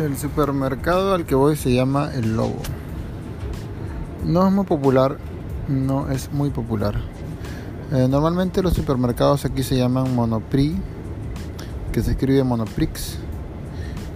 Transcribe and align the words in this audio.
El 0.00 0.16
supermercado 0.16 1.12
al 1.12 1.26
que 1.26 1.34
voy 1.34 1.56
se 1.56 1.74
llama 1.74 2.10
El 2.14 2.34
Lobo. 2.34 2.56
No 4.24 4.46
es 4.46 4.52
muy 4.52 4.64
popular, 4.64 5.18
no 5.68 6.10
es 6.10 6.32
muy 6.32 6.48
popular. 6.48 6.94
Eh, 7.92 8.08
normalmente 8.08 8.62
los 8.62 8.72
supermercados 8.72 9.44
aquí 9.44 9.62
se 9.62 9.76
llaman 9.76 10.14
Monoprix, 10.14 10.74
que 11.92 12.00
se 12.02 12.12
escribe 12.12 12.42
Monoprix, 12.44 13.18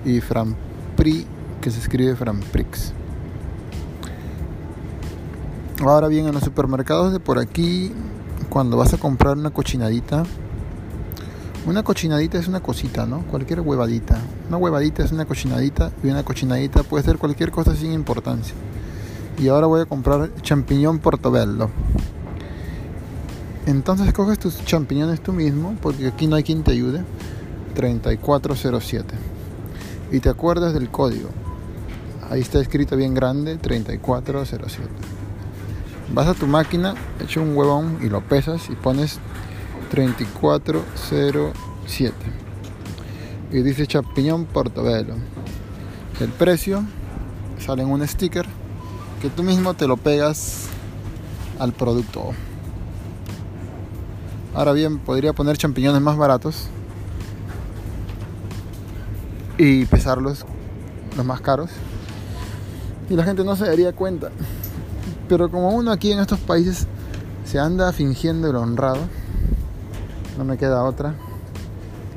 y 0.06 0.22
Franprix, 0.22 1.26
que 1.60 1.70
se 1.70 1.80
escribe 1.80 2.16
Franprix. 2.16 2.94
Ahora 5.82 6.08
bien, 6.08 6.26
en 6.26 6.32
los 6.32 6.44
supermercados 6.44 7.12
de 7.12 7.20
por 7.20 7.38
aquí, 7.38 7.92
cuando 8.48 8.78
vas 8.78 8.94
a 8.94 8.96
comprar 8.96 9.36
una 9.36 9.50
cochinadita, 9.50 10.22
una 11.66 11.82
cochinadita 11.82 12.38
es 12.38 12.46
una 12.46 12.60
cosita, 12.60 13.06
¿no? 13.06 13.22
Cualquier 13.22 13.60
huevadita. 13.60 14.18
Una 14.48 14.58
huevadita 14.58 15.02
es 15.02 15.12
una 15.12 15.24
cochinadita 15.24 15.90
y 16.02 16.08
una 16.08 16.22
cochinadita 16.22 16.82
puede 16.82 17.04
ser 17.04 17.16
cualquier 17.16 17.50
cosa 17.50 17.74
sin 17.74 17.92
importancia. 17.92 18.54
Y 19.38 19.48
ahora 19.48 19.66
voy 19.66 19.80
a 19.80 19.86
comprar 19.86 20.30
champiñón 20.42 20.98
portobello. 20.98 21.70
Entonces 23.66 24.12
coges 24.12 24.38
tus 24.38 24.62
champiñones 24.64 25.22
tú 25.22 25.32
mismo, 25.32 25.74
porque 25.80 26.08
aquí 26.08 26.26
no 26.26 26.36
hay 26.36 26.42
quien 26.42 26.62
te 26.62 26.72
ayude. 26.72 27.02
3407. 27.74 29.14
Y 30.12 30.20
te 30.20 30.28
acuerdas 30.28 30.74
del 30.74 30.90
código. 30.90 31.30
Ahí 32.30 32.42
está 32.42 32.60
escrito 32.60 32.96
bien 32.96 33.14
grande, 33.14 33.56
3407. 33.56 34.88
Vas 36.12 36.28
a 36.28 36.34
tu 36.34 36.46
máquina, 36.46 36.94
echa 37.20 37.40
un 37.40 37.56
huevón 37.56 37.98
y 38.02 38.08
lo 38.08 38.20
pesas 38.20 38.68
y 38.68 38.74
pones 38.74 39.18
3407 39.94 42.14
y 43.52 43.62
dice 43.62 43.86
champiñón 43.86 44.44
portobello 44.44 45.14
el 46.20 46.30
precio 46.30 46.82
sale 47.60 47.84
en 47.84 47.90
un 47.90 48.04
sticker 48.08 48.44
que 49.22 49.30
tú 49.30 49.44
mismo 49.44 49.74
te 49.74 49.86
lo 49.86 49.96
pegas 49.96 50.66
al 51.60 51.72
producto. 51.72 52.32
Ahora 54.52 54.72
bien 54.72 54.98
podría 54.98 55.32
poner 55.32 55.56
champiñones 55.56 56.02
más 56.02 56.16
baratos 56.16 56.66
y 59.58 59.86
pesarlos 59.86 60.44
los 61.16 61.24
más 61.24 61.40
caros. 61.40 61.70
Y 63.08 63.14
la 63.14 63.22
gente 63.22 63.44
no 63.44 63.54
se 63.54 63.66
daría 63.66 63.92
cuenta. 63.92 64.32
Pero 65.28 65.48
como 65.50 65.70
uno 65.70 65.92
aquí 65.92 66.10
en 66.10 66.18
estos 66.18 66.40
países 66.40 66.88
se 67.44 67.60
anda 67.60 67.92
fingiendo 67.92 68.50
el 68.50 68.56
honrado 68.56 68.98
no 70.36 70.44
me 70.44 70.58
queda 70.58 70.82
otra 70.84 71.14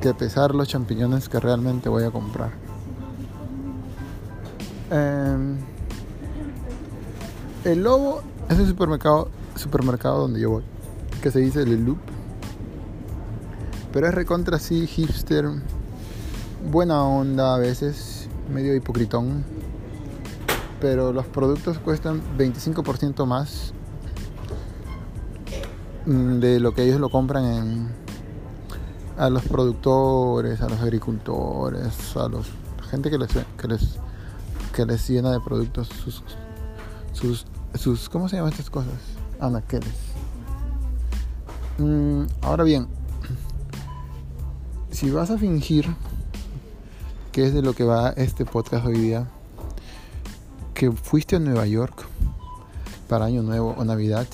que 0.01 0.13
pesar 0.13 0.53
los 0.53 0.67
champiñones 0.67 1.29
que 1.29 1.39
realmente 1.39 1.89
voy 1.89 2.03
a 2.03 2.11
comprar. 2.11 2.51
Em, 4.89 5.57
el 7.65 7.83
Lobo 7.83 8.21
es 8.49 8.59
el 8.59 8.67
supermercado, 8.67 9.29
supermercado 9.55 10.21
donde 10.21 10.39
yo 10.39 10.49
voy, 10.51 10.63
que 11.21 11.31
se 11.31 11.39
dice 11.39 11.65
Le 11.65 11.77
Loop. 11.77 11.97
Pero 13.91 14.07
es 14.07 14.13
recontra 14.13 14.57
así, 14.57 14.85
hipster, 14.85 15.45
buena 16.71 17.03
onda 17.03 17.55
a 17.55 17.57
veces, 17.57 18.29
medio 18.53 18.75
hipocritón. 18.75 19.43
Pero 20.79 21.11
los 21.11 21.25
productos 21.25 21.79
cuestan 21.79 22.21
25% 22.38 23.25
más 23.25 23.73
mm, 26.05 26.39
de 26.39 26.59
lo 26.59 26.73
que 26.73 26.83
ellos 26.83 26.99
lo 26.99 27.09
compran 27.09 27.45
en, 27.45 28.06
a 29.17 29.29
los 29.29 29.43
productores, 29.43 30.61
a 30.61 30.69
los 30.69 30.79
agricultores, 30.79 32.15
a 32.15 32.27
los 32.27 32.47
gente 32.89 33.09
que 33.09 33.17
les 33.17 33.29
que 33.57 33.67
les 33.67 33.99
que 34.73 34.85
les 34.85 35.09
llena 35.09 35.31
de 35.31 35.39
productos 35.41 35.89
sus 35.89 36.23
sus 37.13 37.45
sus 37.75 38.09
¿cómo 38.09 38.29
se 38.29 38.38
llaman 38.38 38.51
estas 38.51 38.69
cosas? 38.69 38.94
Anaqueles. 39.39 39.94
Mm, 41.79 42.23
ahora 42.41 42.63
bien, 42.63 42.88
si 44.91 45.11
vas 45.11 45.29
a 45.29 45.38
fingir 45.38 45.88
que 47.31 47.45
es 47.45 47.53
de 47.53 47.61
lo 47.61 47.73
que 47.73 47.83
va 47.83 48.09
este 48.11 48.45
podcast 48.45 48.85
hoy 48.85 48.97
día, 48.97 49.27
que 50.73 50.91
fuiste 50.91 51.35
a 51.35 51.39
Nueva 51.39 51.67
York 51.67 52.06
para 53.07 53.25
Año 53.25 53.44
Nuevo 53.44 53.75
o 53.77 53.85
Navidad, 53.85 54.25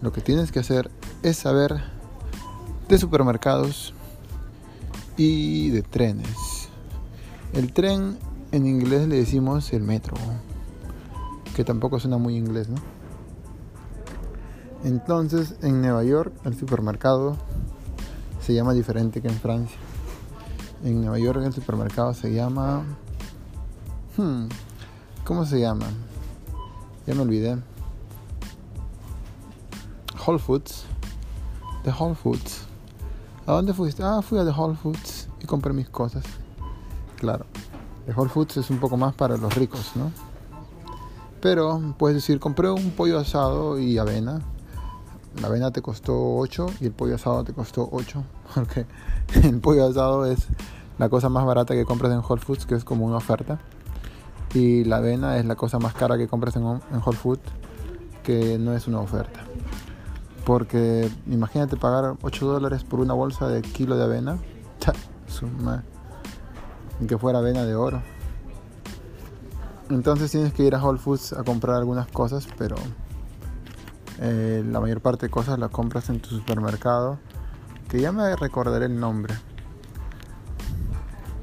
lo 0.00 0.12
que 0.12 0.20
tienes 0.20 0.50
que 0.50 0.58
hacer 0.58 0.90
es 1.22 1.36
saber 1.36 1.91
de 2.88 2.98
supermercados 2.98 3.94
y 5.16 5.70
de 5.70 5.82
trenes. 5.82 6.68
El 7.52 7.72
tren 7.72 8.18
en 8.50 8.66
inglés 8.66 9.08
le 9.08 9.16
decimos 9.16 9.72
el 9.72 9.82
metro, 9.82 10.16
que 11.54 11.64
tampoco 11.64 11.98
suena 12.00 12.18
muy 12.18 12.36
inglés, 12.36 12.68
¿no? 12.68 12.76
Entonces, 14.84 15.54
en 15.62 15.80
Nueva 15.80 16.02
York, 16.02 16.32
el 16.44 16.58
supermercado 16.58 17.36
se 18.40 18.54
llama 18.54 18.72
diferente 18.72 19.22
que 19.22 19.28
en 19.28 19.34
Francia. 19.34 19.78
En 20.84 21.00
Nueva 21.00 21.18
York, 21.18 21.40
el 21.44 21.52
supermercado 21.52 22.12
se 22.14 22.32
llama. 22.32 22.82
Hmm, 24.16 24.46
¿Cómo 25.24 25.46
se 25.46 25.60
llama? 25.60 25.86
Ya 27.06 27.14
me 27.14 27.22
olvidé. 27.22 27.56
Whole 30.26 30.40
Foods. 30.40 30.84
The 31.84 31.92
Whole 31.96 32.16
Foods. 32.16 32.71
¿A 33.44 33.52
dónde 33.52 33.74
fuiste? 33.74 34.04
Ah, 34.04 34.22
fui 34.22 34.38
a 34.38 34.44
The 34.44 34.52
Whole 34.52 34.76
Foods 34.76 35.28
y 35.40 35.46
compré 35.46 35.72
mis 35.72 35.88
cosas. 35.88 36.24
Claro, 37.16 37.44
The 38.06 38.12
Whole 38.14 38.30
Foods 38.30 38.58
es 38.58 38.70
un 38.70 38.78
poco 38.78 38.96
más 38.96 39.14
para 39.14 39.36
los 39.36 39.52
ricos, 39.56 39.92
¿no? 39.96 40.12
Pero 41.40 41.94
puedes 41.98 42.14
decir, 42.14 42.38
compré 42.38 42.70
un 42.70 42.90
pollo 42.92 43.18
asado 43.18 43.80
y 43.80 43.98
avena. 43.98 44.40
La 45.40 45.48
avena 45.48 45.72
te 45.72 45.82
costó 45.82 46.36
8 46.36 46.66
y 46.80 46.86
el 46.86 46.92
pollo 46.92 47.16
asado 47.16 47.42
te 47.42 47.52
costó 47.52 47.88
8. 47.90 48.22
Porque 48.54 48.86
el 49.42 49.58
pollo 49.58 49.88
asado 49.88 50.24
es 50.24 50.46
la 50.98 51.08
cosa 51.08 51.28
más 51.28 51.44
barata 51.44 51.74
que 51.74 51.84
compras 51.84 52.12
en 52.12 52.18
Whole 52.18 52.40
Foods, 52.40 52.64
que 52.64 52.76
es 52.76 52.84
como 52.84 53.04
una 53.04 53.16
oferta. 53.16 53.58
Y 54.54 54.84
la 54.84 54.98
avena 54.98 55.36
es 55.38 55.46
la 55.46 55.56
cosa 55.56 55.80
más 55.80 55.94
cara 55.94 56.16
que 56.16 56.28
compras 56.28 56.54
en, 56.54 56.62
en 56.62 57.02
Whole 57.04 57.18
Foods, 57.18 57.42
que 58.22 58.56
no 58.58 58.72
es 58.72 58.86
una 58.86 59.00
oferta. 59.00 59.40
Porque 60.44 61.10
imagínate 61.26 61.76
pagar 61.76 62.16
8 62.22 62.46
dólares 62.46 62.84
por 62.84 63.00
una 63.00 63.14
bolsa 63.14 63.48
de 63.48 63.62
kilo 63.62 63.96
de 63.96 64.04
avena. 64.04 64.38
Suma. 65.26 65.84
Que 67.06 67.18
fuera 67.18 67.38
avena 67.38 67.64
de 67.64 67.74
oro. 67.74 68.02
Entonces 69.90 70.30
tienes 70.30 70.52
que 70.52 70.62
ir 70.62 70.74
a 70.74 70.82
Whole 70.82 70.98
Foods 70.98 71.32
a 71.32 71.42
comprar 71.44 71.76
algunas 71.76 72.06
cosas, 72.06 72.48
pero 72.56 72.76
eh, 74.20 74.64
la 74.66 74.80
mayor 74.80 75.00
parte 75.00 75.26
de 75.26 75.30
cosas 75.30 75.58
las 75.58 75.70
compras 75.70 76.08
en 76.08 76.20
tu 76.20 76.30
supermercado, 76.30 77.18
que 77.88 78.00
ya 78.00 78.12
me 78.12 78.34
recordaré 78.36 78.86
el 78.86 78.98
nombre. 78.98 79.34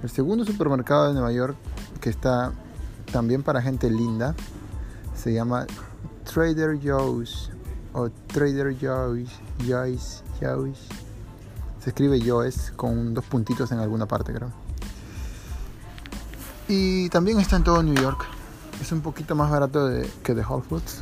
El 0.01 0.09
segundo 0.09 0.45
supermercado 0.45 1.09
de 1.09 1.13
Nueva 1.13 1.31
York, 1.31 1.57
que 1.99 2.09
está 2.09 2.53
también 3.11 3.43
para 3.43 3.61
gente 3.61 3.89
linda, 3.89 4.33
se 5.13 5.33
llama 5.33 5.67
Trader 6.23 6.79
Joe's 6.81 7.51
o 7.93 8.09
Trader 8.27 8.75
Joe's, 8.79 9.29
Joe's, 9.67 10.23
Joe's. 10.39 10.79
Se 11.81 11.89
escribe 11.89 12.19
Joe's 12.19 12.71
con 12.75 13.13
dos 13.13 13.25
puntitos 13.25 13.71
en 13.71 13.79
alguna 13.79 14.05
parte, 14.05 14.33
creo. 14.33 14.51
Y 16.67 17.09
también 17.09 17.39
está 17.39 17.55
en 17.55 17.63
todo 17.63 17.81
New 17.81 17.95
York. 17.95 18.25
Es 18.81 18.91
un 18.91 19.01
poquito 19.01 19.35
más 19.35 19.49
barato 19.49 19.87
de, 19.87 20.09
que 20.23 20.35
de 20.35 20.43
Whole 20.43 20.63
Foods. 20.63 21.01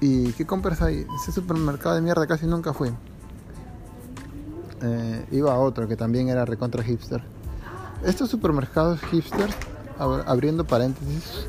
¿Y 0.00 0.32
qué 0.32 0.46
compras 0.46 0.80
ahí? 0.82 1.06
Ese 1.20 1.32
supermercado 1.32 1.94
de 1.94 2.00
mierda 2.00 2.26
casi 2.26 2.46
nunca 2.46 2.72
fui. 2.72 2.90
Eh, 4.82 5.26
iba 5.32 5.52
a 5.52 5.58
otro 5.58 5.86
que 5.88 5.96
también 5.96 6.28
era 6.28 6.44
recontra 6.44 6.82
hipster. 6.82 7.22
Estos 8.04 8.30
supermercados 8.30 9.00
hipsters, 9.10 9.54
abriendo 9.98 10.64
paréntesis, 10.64 11.46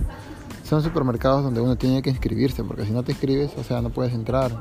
son 0.71 0.81
supermercados 0.81 1.43
donde 1.43 1.59
uno 1.59 1.75
tiene 1.75 2.01
que 2.01 2.09
inscribirse, 2.09 2.63
porque 2.63 2.85
si 2.85 2.91
no 2.91 3.03
te 3.03 3.11
inscribes, 3.11 3.51
o 3.57 3.63
sea, 3.65 3.81
no 3.81 3.89
puedes 3.89 4.13
entrar. 4.13 4.53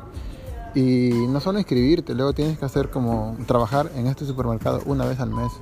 Y 0.74 1.10
no 1.28 1.38
solo 1.38 1.60
inscribirte, 1.60 2.16
luego 2.16 2.32
tienes 2.32 2.58
que 2.58 2.64
hacer 2.64 2.90
como 2.90 3.36
trabajar 3.46 3.92
en 3.94 4.08
este 4.08 4.26
supermercado 4.26 4.82
una 4.86 5.04
vez 5.04 5.20
al 5.20 5.30
mes. 5.30 5.52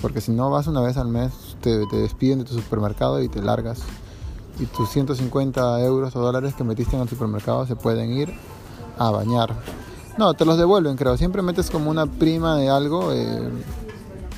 Porque 0.00 0.20
si 0.20 0.30
no 0.30 0.48
vas 0.48 0.68
una 0.68 0.80
vez 0.80 0.96
al 0.96 1.08
mes, 1.08 1.56
te, 1.60 1.84
te 1.86 1.96
despiden 1.96 2.38
de 2.38 2.44
tu 2.44 2.54
supermercado 2.54 3.20
y 3.20 3.28
te 3.28 3.42
largas. 3.42 3.80
Y 4.60 4.66
tus 4.66 4.90
150 4.90 5.84
euros 5.84 6.14
o 6.14 6.20
dólares 6.20 6.54
que 6.54 6.62
metiste 6.62 6.94
en 6.94 7.02
el 7.02 7.08
supermercado 7.08 7.66
se 7.66 7.74
pueden 7.74 8.12
ir 8.12 8.32
a 8.96 9.10
bañar. 9.10 9.56
No, 10.18 10.34
te 10.34 10.44
los 10.44 10.56
devuelven, 10.56 10.96
creo. 10.96 11.16
Siempre 11.16 11.42
metes 11.42 11.68
como 11.68 11.90
una 11.90 12.06
prima 12.06 12.56
de 12.56 12.68
algo 12.68 13.12
eh, 13.12 13.50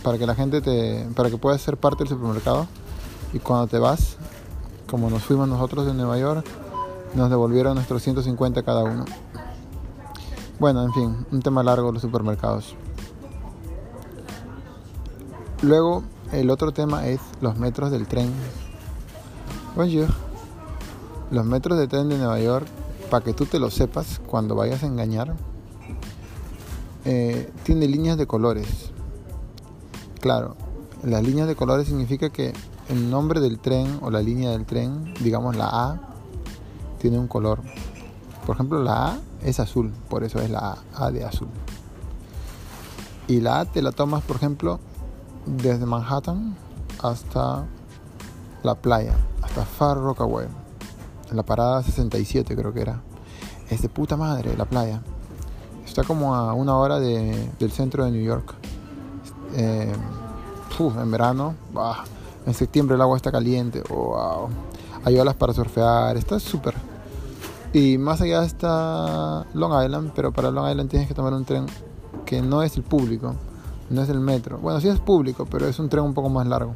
para 0.03 0.17
que 0.17 0.27
la 0.27 0.35
gente 0.35 0.63
te. 0.63 1.07
para 1.15 1.29
que 1.29 1.37
puedas 1.37 1.61
ser 1.61 1.77
parte 1.77 2.05
del 2.05 2.09
supermercado. 2.09 2.67
Y 3.35 3.39
cuando 3.39 3.67
te 3.67 3.79
vas, 3.79 4.17
como 4.89 5.11
nos 5.11 5.23
fuimos 5.23 5.49
nosotros 5.49 5.87
de 5.87 5.95
Nueva 5.95 6.19
York, 6.19 6.47
nos 7.15 7.31
devolvieron 7.31 7.75
nuestros 7.75 8.03
150 8.03 8.63
cada 8.63 8.85
uno. 8.85 9.05
Bueno, 10.59 10.83
en 10.83 10.93
fin, 10.93 11.27
un 11.33 11.43
tema 11.43 11.63
largo 11.63 11.93
los 11.93 12.03
supermercados. 12.03 12.75
Luego 15.63 16.03
el 16.33 16.51
otro 16.51 16.73
tema 16.73 17.07
es 17.07 17.21
los 17.41 17.59
metros 17.59 17.91
del 17.91 18.07
tren. 18.07 18.33
Bonjour. 19.75 20.09
Los 21.31 21.45
metros 21.45 21.79
de 21.79 21.89
tren 21.89 22.09
de 22.09 22.19
Nueva 22.19 22.39
York, 22.41 22.67
para 23.11 23.25
que 23.25 23.33
tú 23.33 23.47
te 23.47 23.59
lo 23.59 23.71
sepas 23.71 24.21
cuando 24.27 24.55
vayas 24.55 24.83
a 24.83 24.87
engañar, 24.87 25.35
eh, 27.05 27.53
tiene 27.65 27.89
líneas 27.89 28.17
de 28.17 28.27
colores. 28.27 28.91
Claro, 30.21 30.57
las 31.03 31.23
líneas 31.23 31.49
de 31.49 31.57
colores 31.57 31.89
significa 31.89 32.31
que 32.31 32.53
el 32.89 33.11
nombre 33.11 33.41
del 33.41 33.59
tren 33.59 33.99
o 34.03 34.11
la 34.11 34.23
línea 34.23 34.51
del 34.51 34.65
tren, 34.65 35.15
digamos 35.21 35.57
la 35.57 35.69
A, 35.69 36.01
tiene 36.99 37.19
un 37.19 37.27
color. 37.27 37.61
Por 38.45 38.55
ejemplo, 38.55 38.83
la 38.83 39.09
A 39.09 39.19
es 39.43 39.61
azul, 39.61 39.93
por 40.09 40.25
eso 40.25 40.41
es 40.41 40.51
la 40.51 40.79
A, 40.95 41.11
de 41.11 41.25
azul. 41.25 41.49
Y 43.29 43.41
la 43.41 43.61
A 43.61 43.65
te 43.65 43.83
la 43.83 43.93
tomas, 43.93 44.23
por 44.23 44.37
ejemplo, 44.37 44.79
desde 45.47 45.85
Manhattan 45.85 46.57
hasta 47.03 47.65
la 48.63 48.75
playa, 48.77 49.15
hasta 49.43 49.65
Far 49.65 49.99
Rockaway, 49.99 50.47
en 51.31 51.37
la 51.37 51.43
parada 51.43 51.83
67 51.83 52.55
creo 52.55 52.73
que 52.73 52.81
era. 52.81 53.01
Es 53.69 53.83
de 53.83 53.89
puta 53.89 54.17
madre 54.17 54.57
la 54.57 54.65
playa. 54.65 55.03
Está 55.85 56.05
como 56.05 56.37
a 56.37 56.53
una 56.53 56.77
hora 56.77 57.01
del 57.01 57.73
centro 57.73 58.05
de 58.05 58.13
New 58.13 58.23
York. 58.23 58.55
Eh, 59.55 59.93
en 60.79 61.11
verano, 61.11 61.55
en 62.47 62.55
septiembre 62.55 62.95
el 62.95 63.03
agua 63.03 63.17
está 63.17 63.33
caliente. 63.33 63.83
wow. 63.89 64.49
Hay 65.05 65.19
olas 65.19 65.35
para 65.35 65.53
surfear, 65.53 66.17
está 66.17 66.41
súper. 66.41 66.75
Y 67.73 67.99
más 67.99 68.21
allá 68.21 68.45
está 68.45 69.45
Long 69.53 69.85
Island, 69.85 70.13
pero 70.15 70.33
para 70.33 70.51
Long 70.51 70.71
Island 70.71 70.89
tienes 70.89 71.09
que 71.09 71.15
tomar 71.15 71.35
un 71.35 71.45
tren 71.45 71.67
que 72.25 72.41
no 72.41 72.63
es 72.63 72.77
el 72.77 72.83
público, 72.83 73.35
no 73.91 74.03
es 74.03 74.09
el 74.09 74.21
metro. 74.21 74.59
Bueno, 74.59 74.81
sí 74.81 74.89
es 74.89 74.99
público, 74.99 75.47
pero 75.47 75.67
es 75.67 75.79
un 75.79 75.89
tren 75.89 76.05
un 76.05 76.15
poco 76.15 76.29
más 76.29 76.47
largo. 76.47 76.75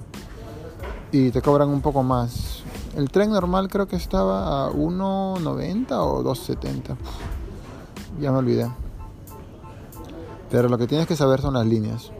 Y 1.12 1.30
te 1.30 1.40
cobran 1.40 1.68
un 1.68 1.80
poco 1.80 2.02
más. 2.02 2.62
El 2.96 3.10
tren 3.10 3.30
normal 3.30 3.68
creo 3.68 3.86
que 3.86 3.96
estaba 3.96 4.66
a 4.66 4.70
1.90 4.70 5.92
o 5.92 6.22
2.70. 6.22 6.96
Ya 8.20 8.32
me 8.32 8.38
olvidé. 8.38 8.70
Pero 10.50 10.68
lo 10.68 10.78
que 10.78 10.86
tienes 10.86 11.06
que 11.06 11.16
saber 11.16 11.40
son 11.40 11.54
las 11.54 11.66
líneas. 11.66 12.10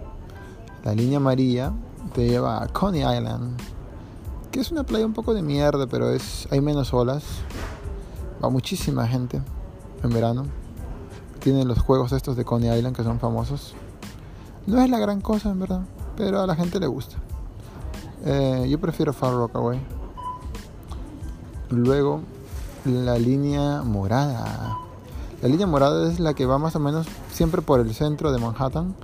La 0.84 0.94
línea 0.94 1.18
amarilla 1.18 1.72
te 2.12 2.28
lleva 2.28 2.62
a 2.62 2.68
Coney 2.68 3.00
Island, 3.00 3.60
que 4.50 4.60
es 4.60 4.70
una 4.70 4.84
playa 4.84 5.06
un 5.06 5.12
poco 5.12 5.34
de 5.34 5.42
mierda, 5.42 5.86
pero 5.86 6.10
es 6.10 6.48
hay 6.50 6.60
menos 6.60 6.92
olas. 6.92 7.24
Va 8.42 8.48
muchísima 8.48 9.06
gente 9.06 9.40
en 10.02 10.10
verano. 10.10 10.44
Tienen 11.40 11.68
los 11.68 11.78
juegos 11.78 12.12
estos 12.12 12.36
de 12.36 12.44
Coney 12.44 12.76
Island 12.76 12.96
que 12.96 13.04
son 13.04 13.18
famosos. 13.18 13.74
No 14.66 14.80
es 14.80 14.90
la 14.90 14.98
gran 14.98 15.20
cosa 15.20 15.50
en 15.50 15.60
verdad, 15.60 15.82
pero 16.16 16.40
a 16.40 16.46
la 16.46 16.54
gente 16.54 16.80
le 16.80 16.86
gusta. 16.86 17.16
Eh, 18.24 18.66
yo 18.68 18.78
prefiero 18.78 19.12
Far 19.12 19.32
Rockaway. 19.32 19.80
Luego, 21.70 22.20
la 22.84 23.18
línea 23.18 23.82
morada. 23.82 24.76
La 25.42 25.48
línea 25.48 25.66
morada 25.66 26.10
es 26.10 26.20
la 26.20 26.34
que 26.34 26.44
va 26.44 26.58
más 26.58 26.76
o 26.76 26.80
menos 26.80 27.06
siempre 27.32 27.62
por 27.62 27.80
el 27.80 27.94
centro 27.94 28.32
de 28.32 28.38
Manhattan, 28.38 28.94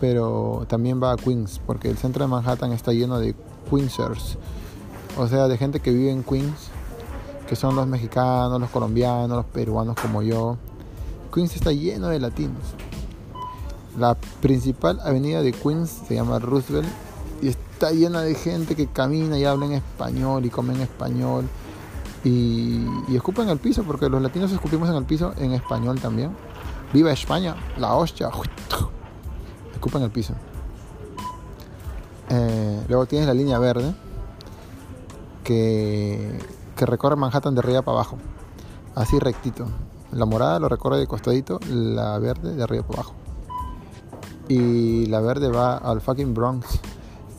pero 0.00 0.64
también 0.66 1.00
va 1.02 1.12
a 1.12 1.16
Queens, 1.16 1.60
porque 1.66 1.90
el 1.90 1.98
centro 1.98 2.24
de 2.24 2.30
Manhattan 2.30 2.72
está 2.72 2.92
lleno 2.92 3.18
de 3.18 3.34
Queensers, 3.70 4.38
o 5.18 5.28
sea, 5.28 5.46
de 5.46 5.58
gente 5.58 5.80
que 5.80 5.92
vive 5.92 6.10
en 6.10 6.24
Queens, 6.24 6.70
que 7.46 7.54
son 7.54 7.76
los 7.76 7.86
mexicanos, 7.86 8.58
los 8.58 8.70
colombianos, 8.70 9.30
los 9.30 9.46
peruanos 9.46 9.96
como 10.00 10.22
yo. 10.22 10.56
Queens 11.34 11.54
está 11.54 11.72
lleno 11.72 12.08
de 12.08 12.18
latinos. 12.18 12.62
La 13.98 14.14
principal 14.40 15.00
avenida 15.04 15.42
de 15.42 15.52
Queens 15.52 15.90
se 16.08 16.14
llama 16.14 16.38
Roosevelt 16.38 16.88
y 17.42 17.48
está 17.48 17.90
llena 17.90 18.22
de 18.22 18.34
gente 18.34 18.76
que 18.76 18.86
camina 18.86 19.38
y 19.38 19.44
habla 19.44 19.66
en 19.66 19.72
español 19.72 20.46
y 20.46 20.50
come 20.50 20.74
en 20.74 20.80
español 20.82 21.48
y, 22.24 22.84
y 23.08 23.16
escupen 23.16 23.48
el 23.48 23.58
piso, 23.58 23.82
porque 23.82 24.08
los 24.08 24.22
latinos 24.22 24.52
escupimos 24.52 24.88
en 24.88 24.94
el 24.94 25.04
piso 25.04 25.34
en 25.36 25.52
español 25.52 26.00
también. 26.00 26.30
Viva 26.92 27.12
España, 27.12 27.56
la 27.76 27.94
hostia. 27.94 28.30
Escupen 29.80 30.02
el 30.02 30.10
piso. 30.10 30.34
Eh, 32.28 32.84
luego 32.86 33.06
tienes 33.06 33.26
la 33.26 33.32
línea 33.32 33.58
verde 33.58 33.94
que, 35.42 36.38
recorre 36.76 37.16
Manhattan 37.16 37.54
de 37.54 37.60
arriba 37.60 37.80
para 37.80 37.96
abajo. 37.96 38.18
Así 38.94 39.18
rectito. 39.18 39.64
La 40.12 40.26
morada 40.26 40.58
lo 40.58 40.68
recorre 40.68 40.98
de 40.98 41.06
costadito, 41.06 41.60
la 41.66 42.18
verde 42.18 42.56
de 42.56 42.62
arriba 42.62 42.86
para 42.86 43.00
abajo. 43.00 43.14
Y 44.48 45.06
la 45.06 45.22
verde 45.22 45.48
va 45.48 45.78
al 45.78 46.02
fucking 46.02 46.34
Bronx. 46.34 46.78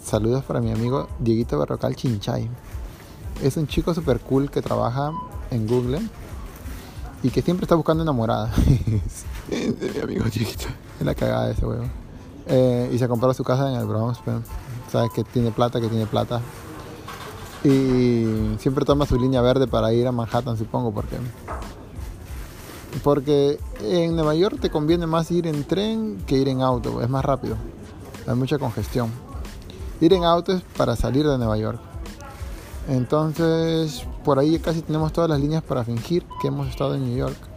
Saludos 0.03 0.43
para 0.43 0.61
mi 0.61 0.71
amigo 0.71 1.09
Dieguito 1.19 1.59
Berrocal 1.59 1.95
Chinchay. 1.95 2.49
Es 3.43 3.55
un 3.55 3.67
chico 3.67 3.93
super 3.93 4.19
cool 4.19 4.49
que 4.49 4.63
trabaja 4.63 5.11
en 5.51 5.67
Google 5.67 6.01
y 7.21 7.29
que 7.29 7.43
siempre 7.43 7.65
está 7.65 7.75
buscando 7.75 8.01
enamorada. 8.01 8.51
mi 9.47 10.01
amigo 10.01 10.27
chiquito. 10.29 10.69
Es 10.99 11.05
la 11.05 11.13
cagada 11.13 11.45
de 11.45 11.51
ese 11.53 11.67
huevo. 11.67 12.00
Eh, 12.51 12.91
y 12.93 12.97
se 12.99 13.07
compró 13.07 13.33
su 13.33 13.43
casa 13.43 13.71
en 13.71 13.79
el 13.79 13.87
Bronx. 13.87 14.19
Pero, 14.23 14.41
Sabes 14.91 15.11
que 15.11 15.23
tiene 15.23 15.51
plata, 15.51 15.79
que 15.79 15.87
tiene 15.87 16.05
plata. 16.05 16.41
Y 17.63 18.55
siempre 18.59 18.83
toma 18.83 19.05
su 19.05 19.17
línea 19.17 19.41
verde 19.41 19.65
para 19.65 19.93
ir 19.93 20.05
a 20.05 20.11
Manhattan, 20.11 20.57
supongo, 20.57 20.91
porque. 20.91 21.15
Porque 23.03 23.57
en 23.79 24.15
Nueva 24.15 24.35
York 24.35 24.57
te 24.59 24.69
conviene 24.69 25.07
más 25.07 25.31
ir 25.31 25.47
en 25.47 25.63
tren 25.63 26.17
que 26.27 26.37
ir 26.37 26.49
en 26.49 26.61
auto, 26.61 27.01
es 27.01 27.09
más 27.09 27.23
rápido. 27.23 27.55
Hay 28.27 28.35
mucha 28.35 28.59
congestión. 28.59 29.09
Ir 30.01 30.11
en 30.13 30.25
auto 30.25 30.51
es 30.51 30.61
para 30.75 30.97
salir 30.97 31.25
de 31.25 31.37
Nueva 31.37 31.57
York. 31.57 31.79
Entonces, 32.89 34.05
por 34.25 34.39
ahí 34.39 34.59
casi 34.59 34.81
tenemos 34.81 35.13
todas 35.13 35.29
las 35.29 35.39
líneas 35.39 35.63
para 35.63 35.85
fingir 35.85 36.25
que 36.41 36.49
hemos 36.49 36.67
estado 36.67 36.95
en 36.95 37.05
New 37.05 37.15
York. 37.15 37.50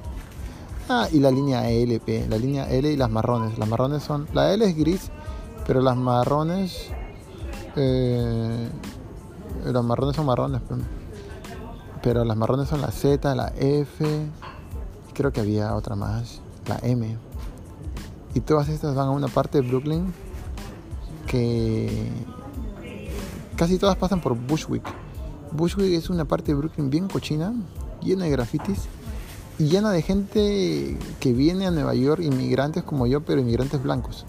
Ah, 0.89 1.09
y 1.11 1.19
la 1.19 1.31
línea 1.31 1.71
LP, 1.71 2.27
la 2.29 2.37
línea 2.37 2.71
L 2.71 2.93
y 2.93 2.97
las 2.97 3.11
marrones. 3.11 3.57
Las 3.59 3.69
marrones 3.69 4.03
son, 4.03 4.29
la 4.35 4.53
L 4.53 4.65
es 4.65 4.77
gris, 4.77 5.11
pero 5.67 5.81
las 5.81 5.97
marrones, 5.97 6.91
eh, 7.75 8.69
los 9.65 9.85
marrones 9.85 10.15
son 10.15 10.27
marrones, 10.27 10.61
pues. 10.69 10.81
pero 12.03 12.23
las 12.25 12.37
marrones 12.37 12.69
son 12.69 12.83
la 12.83 12.91
Z, 12.91 13.35
la 13.35 13.49
F, 13.57 14.05
creo 15.15 15.33
que 15.33 15.41
había 15.41 15.75
otra 15.75 15.97
más, 15.97 16.43
la 16.67 16.79
M. 16.83 17.17
Y 18.35 18.41
todas 18.41 18.69
estas 18.69 18.95
van 18.95 19.09
a 19.09 19.11
una 19.11 19.29
parte 19.29 19.63
de 19.63 19.67
Brooklyn 19.67 20.13
que 21.27 22.11
casi 23.57 23.79
todas 23.79 23.97
pasan 23.97 24.21
por 24.21 24.35
Bushwick. 24.35 24.85
Bushwick 25.51 25.95
es 25.95 26.11
una 26.11 26.27
parte 26.27 26.53
de 26.53 26.59
Brooklyn 26.59 26.91
bien 26.91 27.09
cochina, 27.09 27.55
llena 28.03 28.27
de 28.27 28.31
grafitis 28.33 28.87
y 29.59 29.65
llena 29.69 29.91
de 29.91 30.03
gente 30.03 30.99
que 31.21 31.33
viene 31.33 31.67
a 31.67 31.71
Nueva 31.71 31.95
York, 31.95 32.23
inmigrantes 32.23 32.83
como 32.83 33.07
yo, 33.07 33.21
pero 33.21 33.41
inmigrantes 33.41 33.83
blancos, 33.83 34.25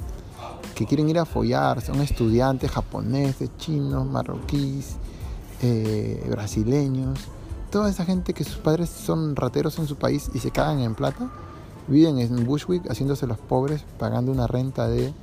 que 0.75 0.86
quieren 0.86 1.10
ir 1.10 1.17
a 1.17 1.25
follar, 1.25 1.82
son 1.82 2.01
estudiantes 2.01 2.72
japoneses, 2.72 3.50
chinos, 3.58 4.05
marroquíes, 4.05 4.98
eh, 5.62 6.25
brasileños, 6.29 7.20
toda 7.72 7.89
esa 7.89 8.05
gente 8.05 8.34
que 8.34 8.44
sus 8.44 8.58
padres 8.58 8.89
son 8.89 9.36
rateros 9.36 9.79
en 9.79 9.88
su 9.88 9.96
país 9.96 10.29
y 10.34 10.39
se 10.39 10.51
cagan 10.51 10.79
en 10.79 10.96
plata, 10.96 11.29
viven 11.88 12.20
en 12.20 12.46
Bushwick 12.46 12.89
haciéndose 12.89 13.27
los 13.27 13.38
pobres, 13.38 13.84
pagando 13.98 14.32
una 14.32 14.48
renta 14.48 14.88
de 14.88 15.13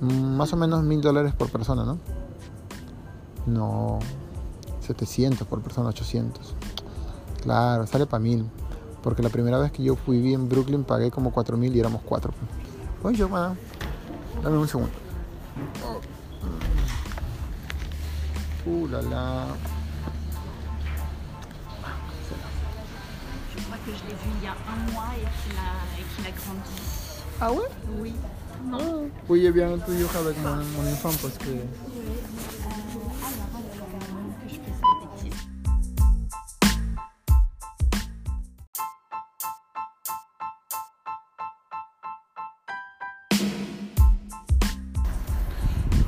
más 0.00 0.52
o 0.52 0.56
menos 0.56 0.82
mil 0.82 1.00
dólares 1.00 1.32
por 1.34 1.50
persona, 1.50 1.84
¿no? 1.84 1.98
No, 3.46 3.98
700 4.80 5.46
por 5.46 5.62
persona, 5.62 5.88
800. 5.90 6.54
Claro, 7.42 7.86
sale 7.86 8.06
para 8.06 8.22
mil. 8.22 8.46
Porque 9.06 9.22
la 9.22 9.28
primera 9.28 9.60
vez 9.60 9.70
que 9.70 9.84
yo 9.84 9.94
fui 9.94 10.20
vi 10.20 10.34
en 10.34 10.48
Brooklyn 10.48 10.82
pagué 10.82 11.12
como 11.12 11.30
4000 11.30 11.76
y 11.76 11.78
éramos 11.78 12.02
4. 12.02 12.32
Pues 13.00 13.16
yo. 13.16 13.28
Dame 13.28 14.58
un 14.58 14.66
segundo. 14.66 14.90
Uh, 18.66 18.88
la 18.88 19.02
la. 19.02 19.46
Je 23.54 23.62
crois 23.62 23.78
que 23.78 23.92
je 23.92 24.04
l'ai 24.08 24.14
vu 24.14 24.30
il 24.38 24.42
y 24.42 24.48
a 24.48 24.56
un 24.66 24.92
mois 24.92 25.14
et 25.14 25.20
qu'il 25.38 25.56
a, 25.56 25.70
et 26.00 26.04
qu'il 26.16 26.26
a 26.26 26.30
grandi. 26.32 26.74
Ah 27.40 27.52
ouais 27.52 27.68
Oui. 28.00 28.12
Non. 28.68 29.08
Oui, 29.28 29.48
bien 29.52 29.78
toujours 29.78 30.10
avec 30.16 30.36
mon, 30.42 30.56
mon 30.56 30.92
enfant 30.92 31.12
parce 31.22 31.38
que. 31.38 31.52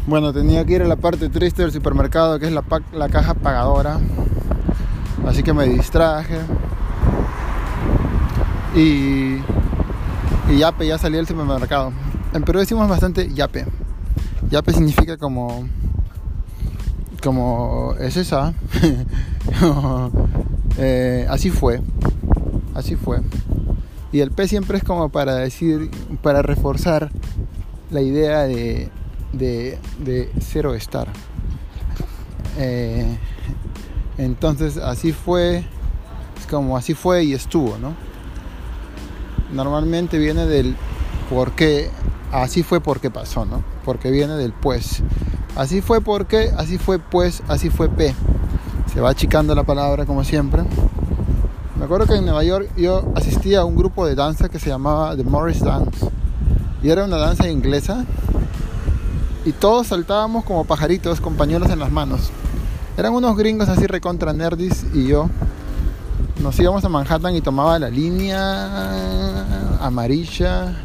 Bueno, 0.08 0.32
tenía 0.32 0.64
que 0.64 0.72
ir 0.72 0.80
a 0.80 0.86
la 0.86 0.96
parte 0.96 1.28
triste 1.28 1.60
del 1.60 1.70
supermercado, 1.70 2.38
que 2.38 2.46
es 2.46 2.52
la, 2.52 2.64
la 2.94 3.10
caja 3.10 3.34
pagadora. 3.34 4.00
Así 5.26 5.42
que 5.42 5.52
me 5.52 5.68
distraje. 5.68 6.38
Y, 8.74 9.36
y 10.50 10.58
yape, 10.58 10.86
ya 10.86 10.96
salí 10.96 11.16
del 11.16 11.26
supermercado. 11.26 11.92
En 12.32 12.42
Perú 12.42 12.60
decimos 12.60 12.88
bastante 12.88 13.30
yape. 13.34 13.66
Yape 14.50 14.72
significa 14.72 15.18
como 15.18 15.68
como 17.22 17.94
es 18.00 18.16
esa, 18.16 18.54
eh, 20.78 21.26
así 21.28 21.50
fue, 21.50 21.82
así 22.74 22.96
fue. 22.96 23.20
Y 24.10 24.20
el 24.20 24.30
P 24.30 24.48
siempre 24.48 24.78
es 24.78 24.84
como 24.84 25.10
para 25.10 25.34
decir, 25.34 25.90
para 26.22 26.40
reforzar 26.40 27.10
la 27.90 28.00
idea 28.00 28.44
de, 28.44 28.90
de, 29.32 29.78
de 29.98 30.30
cero 30.40 30.74
estar. 30.74 31.08
Eh, 32.58 33.18
entonces 34.16 34.76
así 34.78 35.12
fue, 35.12 35.58
es 36.38 36.46
como 36.50 36.76
así 36.76 36.94
fue 36.94 37.24
y 37.24 37.34
estuvo, 37.34 37.78
¿no? 37.78 37.94
Normalmente 39.52 40.18
viene 40.18 40.44
del 40.46 40.76
por 41.30 41.52
qué, 41.52 41.90
así 42.32 42.62
fue 42.62 42.80
porque 42.80 43.10
pasó, 43.10 43.44
¿no? 43.44 43.62
Porque 43.84 44.10
viene 44.10 44.34
del 44.34 44.52
pues. 44.52 45.02
Así 45.56 45.80
fue 45.80 46.00
porque, 46.00 46.50
así 46.56 46.78
fue 46.78 46.98
pues, 46.98 47.42
así 47.48 47.70
fue 47.70 47.88
P. 47.88 48.14
Se 48.92 49.00
va 49.00 49.10
achicando 49.10 49.54
la 49.54 49.64
palabra 49.64 50.06
como 50.06 50.24
siempre. 50.24 50.62
Me 51.78 51.84
acuerdo 51.84 52.06
que 52.06 52.14
en 52.14 52.24
Nueva 52.24 52.42
York 52.42 52.70
yo 52.76 53.12
asistía 53.14 53.60
a 53.60 53.64
un 53.64 53.76
grupo 53.76 54.04
de 54.04 54.14
danza 54.14 54.48
que 54.48 54.58
se 54.58 54.68
llamaba 54.68 55.16
The 55.16 55.22
Morris 55.24 55.60
Dance. 55.60 56.06
Y 56.82 56.90
era 56.90 57.04
una 57.04 57.16
danza 57.16 57.48
inglesa. 57.48 58.04
Y 59.44 59.52
todos 59.52 59.86
saltábamos 59.88 60.44
como 60.44 60.64
pajaritos 60.64 61.20
con 61.20 61.36
pañuelos 61.36 61.70
en 61.70 61.78
las 61.78 61.90
manos. 61.90 62.30
Eran 62.96 63.12
unos 63.12 63.36
gringos 63.36 63.68
así 63.68 63.86
recontra 63.86 64.32
nerdis 64.32 64.84
y 64.92 65.06
yo. 65.06 65.28
Nos 66.42 66.58
íbamos 66.58 66.84
a 66.84 66.88
Manhattan 66.88 67.34
y 67.34 67.40
tomaba 67.40 67.78
la 67.78 67.90
línea 67.90 69.78
amarilla, 69.80 70.76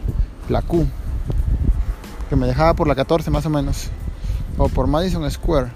la 0.49 0.61
Q. 0.61 0.85
Que 2.29 2.35
me 2.35 2.47
dejaba 2.47 2.73
por 2.73 2.87
la 2.87 2.95
14 2.95 3.29
más 3.31 3.45
o 3.45 3.49
menos 3.49 3.89
o 4.57 4.69
por 4.69 4.87
Madison 4.87 5.29
Square. 5.29 5.71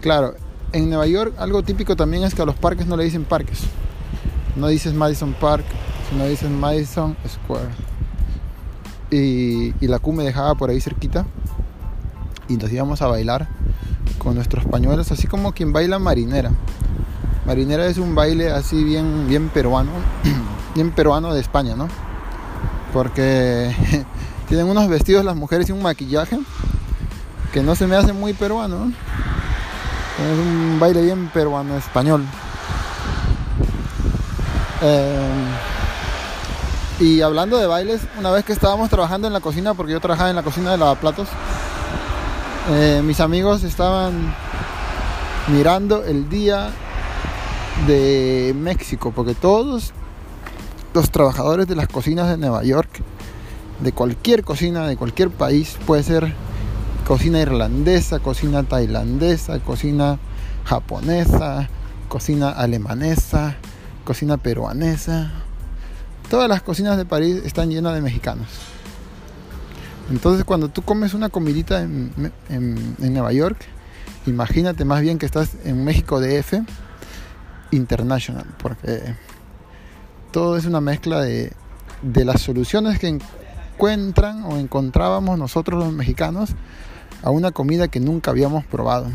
Claro, 0.00 0.34
en 0.72 0.88
Nueva 0.88 1.06
York 1.06 1.34
algo 1.38 1.62
típico 1.62 1.96
también 1.96 2.22
es 2.24 2.34
que 2.34 2.42
a 2.42 2.46
los 2.46 2.54
parques 2.54 2.86
no 2.86 2.96
le 2.96 3.04
dicen 3.04 3.24
parques. 3.24 3.60
No 4.56 4.68
dices 4.68 4.94
Madison 4.94 5.34
Park, 5.34 5.64
sino 6.10 6.26
dices 6.26 6.50
Madison 6.50 7.16
Square. 7.28 7.68
Y, 9.10 9.72
la 9.86 9.98
Q 9.98 10.12
me 10.12 10.24
dejaba 10.24 10.54
por 10.54 10.70
ahí 10.70 10.80
cerquita. 10.80 11.26
Y 12.50 12.56
nos 12.56 12.72
íbamos 12.72 13.00
a 13.00 13.06
bailar 13.06 13.46
con 14.18 14.34
nuestros 14.34 14.64
pañuelos, 14.64 15.12
así 15.12 15.28
como 15.28 15.52
quien 15.52 15.72
baila 15.72 16.00
marinera. 16.00 16.50
Marinera 17.46 17.86
es 17.86 17.96
un 17.96 18.16
baile 18.16 18.50
así 18.50 18.82
bien, 18.82 19.28
bien 19.28 19.50
peruano, 19.50 19.92
bien 20.74 20.90
peruano 20.90 21.32
de 21.32 21.40
España, 21.40 21.76
¿no? 21.76 21.86
Porque 22.92 23.72
tienen 24.48 24.66
unos 24.66 24.88
vestidos 24.88 25.24
las 25.24 25.36
mujeres 25.36 25.68
y 25.68 25.72
un 25.72 25.80
maquillaje 25.80 26.40
que 27.52 27.62
no 27.62 27.76
se 27.76 27.86
me 27.86 27.94
hace 27.94 28.12
muy 28.12 28.32
peruano. 28.32 28.92
Es 30.18 30.38
un 30.38 30.78
baile 30.80 31.02
bien 31.02 31.28
peruano 31.28 31.76
español. 31.76 32.26
Eh, 34.82 35.44
y 36.98 37.20
hablando 37.22 37.58
de 37.58 37.66
bailes, 37.66 38.02
una 38.18 38.32
vez 38.32 38.44
que 38.44 38.52
estábamos 38.52 38.90
trabajando 38.90 39.28
en 39.28 39.32
la 39.32 39.40
cocina, 39.40 39.72
porque 39.74 39.92
yo 39.92 40.00
trabajaba 40.00 40.30
en 40.30 40.36
la 40.36 40.42
cocina 40.42 40.72
de 40.72 40.78
lavaplatos, 40.78 41.28
eh, 42.68 43.00
mis 43.02 43.20
amigos 43.20 43.64
estaban 43.64 44.34
mirando 45.48 46.04
el 46.04 46.28
día 46.28 46.70
de 47.86 48.54
México, 48.56 49.12
porque 49.14 49.34
todos 49.34 49.92
los 50.92 51.10
trabajadores 51.10 51.66
de 51.66 51.76
las 51.76 51.88
cocinas 51.88 52.28
de 52.28 52.36
Nueva 52.36 52.62
York, 52.62 52.90
de 53.80 53.92
cualquier 53.92 54.44
cocina, 54.44 54.86
de 54.86 54.96
cualquier 54.96 55.30
país, 55.30 55.78
puede 55.86 56.02
ser 56.02 56.34
cocina 57.06 57.40
irlandesa, 57.40 58.18
cocina 58.18 58.62
tailandesa, 58.62 59.58
cocina 59.60 60.18
japonesa, 60.64 61.68
cocina 62.08 62.50
alemanesa, 62.50 63.56
cocina 64.04 64.36
peruanesa. 64.36 65.32
Todas 66.28 66.48
las 66.48 66.62
cocinas 66.62 66.96
de 66.96 67.06
París 67.06 67.42
están 67.44 67.70
llenas 67.70 67.94
de 67.94 68.02
mexicanos. 68.02 68.69
Entonces 70.10 70.44
cuando 70.44 70.68
tú 70.68 70.82
comes 70.82 71.14
una 71.14 71.28
comidita 71.28 71.82
en, 71.82 72.12
Nueva 72.98 73.32
York, 73.32 73.58
imagínate 74.26 74.84
más 74.84 75.00
bien 75.00 75.18
que 75.18 75.26
estás 75.26 75.52
en 75.64 75.84
México 75.84 76.20
DF 76.20 76.54
International, 77.70 78.44
porque 78.60 79.14
todo 80.32 80.56
es 80.56 80.64
una 80.66 80.80
mezcla 80.80 81.20
de, 81.22 81.52
de 82.02 82.24
las 82.24 82.42
soluciones 82.42 82.98
que 82.98 83.06
encuentran 83.08 84.42
o 84.44 84.56
encontrábamos 84.56 85.38
nosotros 85.38 85.82
los 85.82 85.92
mexicanos 85.92 86.50
a 87.22 87.30
una 87.30 87.52
comida 87.52 87.88
que 87.88 88.00
nunca 88.00 88.32
habíamos 88.32 88.64
probado. 88.64 89.06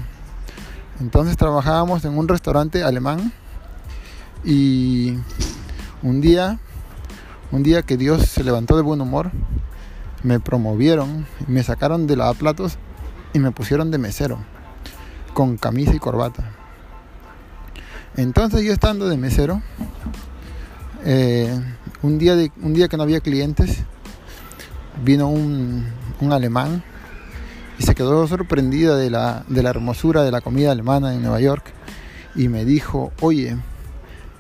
Entonces 1.02 1.36
trabajábamos 1.36 2.06
en 2.06 2.18
un 2.18 2.28
restaurante 2.28 2.84
alemán 2.84 3.34
y 4.46 5.16
un 6.02 6.22
día, 6.22 6.58
un 7.52 7.64
día 7.64 7.82
que 7.82 7.98
Dios 7.98 8.28
se 8.28 8.44
levantó 8.46 8.78
de 8.78 8.82
buen 8.82 9.02
humor, 9.02 9.32
me 10.26 10.40
promovieron, 10.40 11.28
me 11.48 11.62
sacaron 11.62 12.08
de 12.08 12.16
lavaplatos 12.16 12.80
y 13.34 13.40
me 13.40 13.52
pusieron 13.52 13.92
de 13.92 14.00
mesero, 14.00 14.40
con 15.36 15.58
camisa 15.58 15.94
y 15.94 16.00
corbata. 16.00 16.52
Entonces 18.18 18.64
yo 18.64 18.74
estando 18.74 19.08
de 19.08 19.18
mesero, 19.18 19.62
eh, 21.04 21.56
un, 22.02 22.18
día 22.18 22.36
de, 22.36 22.52
un 22.60 22.74
día 22.74 22.88
que 22.88 22.98
no 22.98 23.04
había 23.04 23.20
clientes, 23.20 23.84
vino 25.04 25.28
un, 25.28 25.86
un 26.20 26.34
alemán 26.34 26.84
y 27.78 27.84
se 27.84 27.94
quedó 27.94 28.28
sorprendida 28.28 28.98
de 28.98 29.12
la, 29.12 29.44
de 29.48 29.62
la 29.62 29.70
hermosura 29.70 30.24
de 30.24 30.32
la 30.32 30.42
comida 30.42 30.72
alemana 30.72 31.14
en 31.14 31.22
Nueva 31.22 31.40
York 31.40 31.72
y 32.34 32.48
me 32.48 32.66
dijo, 32.66 33.14
oye, 33.22 33.58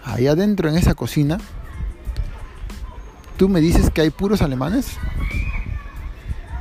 ahí 0.03 0.25
adentro 0.25 0.67
en 0.67 0.77
esa 0.77 0.95
cocina, 0.95 1.37
tú 3.37 3.49
me 3.49 3.61
dices 3.61 3.91
que 3.91 4.01
hay 4.01 4.09
puros 4.09 4.41
alemanes. 4.41 4.97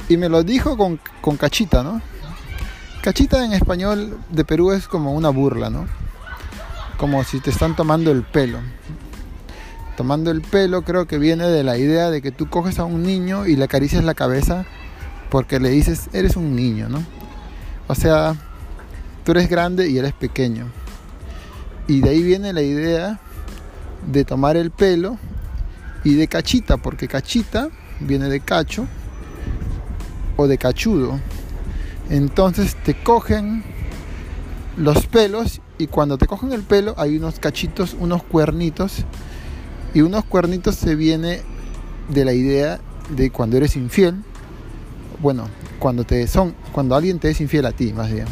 Y 0.09 0.17
me 0.17 0.29
lo 0.29 0.43
dijo 0.43 0.77
con, 0.77 1.01
con 1.21 1.37
cachita, 1.37 1.83
¿no? 1.83 2.01
Cachita 3.03 3.45
en 3.45 3.53
español 3.53 4.19
de 4.31 4.45
Perú 4.45 4.73
es 4.73 4.89
como 4.89 5.13
una 5.15 5.31
burla, 5.31 5.71
¿no? 5.71 5.87
Como 6.99 7.23
si 7.25 7.41
te 7.41 7.51
están 7.51 7.77
tomando 7.77 8.11
el 8.11 8.23
pelo. 8.23 8.61
Tomando 9.97 10.31
el 10.31 10.43
pelo 10.43 10.83
creo 10.83 11.07
que 11.07 11.19
viene 11.19 11.45
de 11.45 11.63
la 11.63 11.79
idea 11.79 12.11
de 12.11 12.21
que 12.21 12.33
tú 12.33 12.49
coges 12.49 12.79
a 12.79 12.85
un 12.85 13.03
niño 13.03 13.47
y 13.47 13.57
le 13.57 13.65
acaricias 13.65 14.05
la 14.05 14.15
cabeza 14.15 14.65
porque 15.31 15.61
le 15.61 15.71
dices, 15.71 16.09
eres 16.13 16.37
un 16.37 16.55
niño, 16.57 16.89
¿no? 16.89 17.03
O 17.87 17.95
sea, 17.95 18.37
tú 19.25 19.33
eres 19.33 19.49
grande 19.49 19.89
y 19.89 19.99
eres 19.99 20.13
pequeño. 20.13 20.67
Y 21.87 22.01
de 22.01 22.11
ahí 22.11 22.23
viene 22.23 22.53
la 22.53 22.63
idea 22.63 23.21
de 24.07 24.25
tomar 24.25 24.57
el 24.57 24.71
pelo 24.71 25.19
y 26.03 26.15
de 26.15 26.29
cachita, 26.29 26.77
porque 26.77 27.09
cachita 27.09 27.69
viene 28.01 28.29
de 28.29 28.41
cacho 28.41 28.87
o 30.37 30.47
de 30.47 30.59
cachudo. 30.59 31.19
Entonces 32.11 32.77
te 32.77 32.95
cogen 32.95 33.65
los 34.77 35.07
pelos 35.07 35.61
y 35.79 35.87
cuando 35.87 36.19
te 36.19 36.27
cogen 36.27 36.53
el 36.53 36.63
pelo 36.63 36.95
hay 36.97 37.17
unos 37.17 37.39
cachitos, 37.39 37.97
unos 37.99 38.23
cuernitos. 38.23 39.05
Y 39.95 40.01
unos 40.01 40.25
cuernitos 40.25 40.75
se 40.75 40.97
viene 40.97 41.43
de 42.09 42.25
la 42.25 42.33
idea 42.33 42.81
de 43.11 43.31
cuando 43.31 43.57
eres 43.57 43.77
infiel 43.77 44.17
bueno, 45.25 45.49
cuando 45.79 46.05
te 46.05 46.27
son, 46.27 46.55
cuando 46.73 46.95
alguien 46.95 47.19
te 47.19 47.31
es 47.31 47.41
infiel 47.41 47.67
a 47.67 47.73
ti, 47.73 47.93
más 47.93 48.13
bien. 48.13 48.27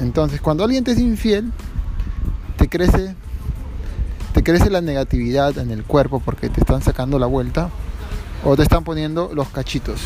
Entonces, 0.00 0.40
cuando 0.40 0.62
alguien 0.62 0.84
te 0.84 0.92
es 0.92 0.98
infiel, 0.98 1.52
te 2.58 2.68
crece, 2.68 3.14
te 4.34 4.42
crece 4.42 4.68
la 4.68 4.82
negatividad 4.82 5.56
en 5.58 5.70
el 5.70 5.84
cuerpo 5.84 6.20
porque 6.22 6.50
te 6.50 6.60
están 6.60 6.82
sacando 6.82 7.18
la 7.18 7.26
vuelta 7.26 7.70
o 8.44 8.56
te 8.56 8.62
están 8.62 8.84
poniendo 8.84 9.30
los 9.34 9.48
cachitos. 9.48 10.00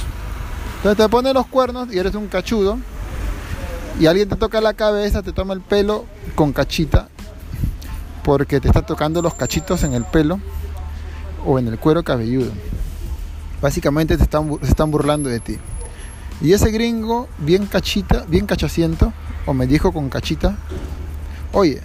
Entonces 0.81 0.97
te 0.97 1.09
ponen 1.11 1.35
los 1.35 1.47
cuernos 1.47 1.93
y 1.93 1.99
eres 1.99 2.15
un 2.15 2.27
cachudo 2.27 2.79
y 4.01 4.07
alguien 4.07 4.31
te 4.31 4.37
toca 4.37 4.63
la 4.63 4.73
cabeza, 4.73 5.23
te 5.23 5.31
toma 5.31 5.53
el 5.53 5.61
pelo 5.61 6.07
con 6.35 6.55
cachita 6.55 7.09
porque 8.25 8.61
te 8.61 8.69
está 8.69 8.81
tocando 8.81 9.21
los 9.21 9.35
cachitos 9.35 9.85
en 9.85 9.93
el 9.93 10.05
pelo 10.05 10.41
o 11.45 11.59
en 11.59 11.69
el 11.69 11.79
cuero 11.79 12.03
cabelludo. 12.03 12.51
Básicamente 13.61 14.17
te 14.17 14.23
están, 14.23 14.59
se 14.63 14.69
están 14.69 14.91
burlando 14.91 15.29
de 15.29 15.41
ti. 15.41 15.59
Y 16.41 16.55
ese 16.55 16.71
gringo, 16.71 17.29
bien 17.37 17.67
cachita, 17.67 18.25
bien 18.27 18.47
cachaciento, 18.47 19.13
o 19.45 19.53
me 19.53 19.67
dijo 19.67 19.93
con 19.93 20.09
cachita, 20.09 20.57
oye, 21.53 21.83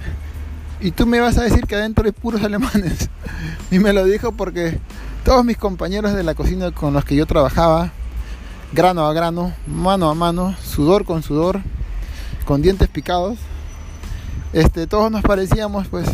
y 0.80 0.92
tú 0.92 1.06
me 1.06 1.20
vas 1.20 1.38
a 1.38 1.44
decir 1.44 1.66
que 1.68 1.76
adentro 1.76 2.06
hay 2.06 2.14
puros 2.14 2.42
alemanes. 2.44 3.10
y 3.72 3.80
me 3.80 3.92
lo 3.92 4.06
dijo 4.06 4.32
porque 4.32 4.80
todos 5.26 5.44
mis 5.44 5.58
compañeros 5.58 6.14
de 6.14 6.24
la 6.24 6.34
cocina 6.34 6.72
con 6.72 6.94
los 6.94 7.04
que 7.04 7.18
yo 7.18 7.26
trabajaba, 7.26 7.92
grano 8.74 9.06
a 9.06 9.14
grano, 9.14 9.54
mano 9.68 10.10
a 10.10 10.16
mano, 10.16 10.56
sudor 10.64 11.06
con 11.06 11.24
sudor, 11.24 11.62
con 12.46 12.62
dientes 12.62 12.90
picados, 12.90 13.38
este, 14.54 14.88
todos 14.88 15.12
nos 15.12 15.22
parecíamos, 15.22 15.88
pues, 15.88 16.08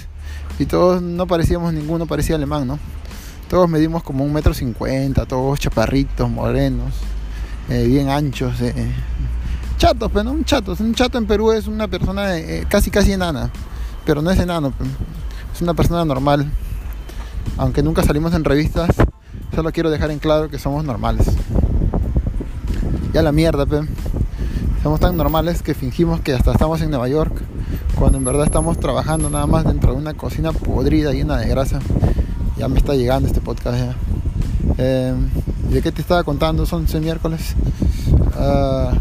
y 0.58 0.65
todos 0.65 1.01
no 1.01 1.27
parecíamos 1.27 1.74
ninguno, 1.74 2.05
parecía 2.05 2.36
alemán, 2.36 2.67
¿no? 2.67 2.79
Todos 3.50 3.70
medimos 3.70 4.01
como 4.03 4.24
un 4.24 4.31
metro 4.31 4.53
cincuenta, 4.53 5.25
todos 5.25 5.60
chaparritos, 5.60 6.29
morenos, 6.29 6.93
eh, 7.70 7.86
bien 7.86 8.10
anchos, 8.10 8.60
eh, 8.62 8.91
chatos, 9.77 10.10
pero 10.12 10.24
no 10.24 10.31
un 10.31 10.46
chato. 10.46 10.75
Un 10.79 10.93
chato 10.93 11.17
en 11.17 11.25
Perú 11.25 11.51
es 11.51 11.67
una 11.67 11.88
persona 11.88 12.38
eh, 12.38 12.65
casi 12.70 12.89
casi 12.89 13.12
enana, 13.12 13.51
pero 14.05 14.22
no 14.22 14.31
es 14.31 14.39
enano, 14.39 14.72
pe. 14.72 14.86
es 15.53 15.62
una 15.62 15.74
persona 15.74 16.05
normal. 16.05 16.50
Aunque 17.58 17.84
nunca 17.84 18.03
salimos 18.03 18.34
en 18.34 18.43
revistas, 18.43 18.89
solo 19.53 19.72
quiero 19.72 19.89
dejar 19.89 20.12
en 20.12 20.20
claro 20.20 20.50
que 20.50 20.60
somos 20.60 20.84
normales. 20.84 21.27
Ya 23.13 23.21
la 23.21 23.33
mierda, 23.33 23.65
pe. 23.65 23.81
Somos 24.83 25.01
tan 25.01 25.17
normales 25.17 25.61
que 25.61 25.73
fingimos 25.73 26.21
que 26.21 26.33
hasta 26.33 26.53
estamos 26.53 26.81
en 26.81 26.91
Nueva 26.91 27.09
York, 27.09 27.33
cuando 27.95 28.17
en 28.17 28.23
verdad 28.23 28.45
estamos 28.45 28.79
trabajando 28.79 29.29
nada 29.29 29.45
más 29.45 29.65
dentro 29.65 29.91
de 29.91 29.97
una 29.97 30.13
cocina 30.13 30.53
podrida 30.53 31.11
llena 31.11 31.37
de 31.37 31.49
grasa. 31.49 31.79
Ya 32.57 32.69
me 32.69 32.77
está 32.77 32.95
llegando 32.95 33.27
este 33.27 33.41
podcast 33.41 33.77
ya. 33.77 33.95
Eh, 34.77 35.13
¿De 35.69 35.81
qué 35.81 35.91
te 35.91 36.01
estaba 36.01 36.23
contando? 36.23 36.65
Son 36.65 36.83
11 36.83 36.99
miércoles. 37.01 37.55
Ah, 38.37 38.93